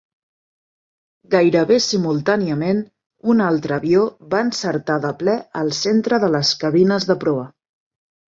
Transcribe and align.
Gairebé 1.33 1.75
simultàniament, 1.87 2.79
un 3.35 3.43
altre 3.49 3.77
avió 3.77 4.07
va 4.31 4.41
encertar 4.47 4.97
de 5.03 5.11
ple 5.19 5.37
al 5.61 5.71
centre 5.83 6.19
de 6.27 6.31
les 6.37 6.55
cabines 6.65 7.07
de 7.11 7.17
proa. 7.25 7.45